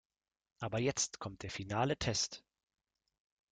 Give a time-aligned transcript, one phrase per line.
[0.57, 2.43] Aber jetzt kommt der finale Test.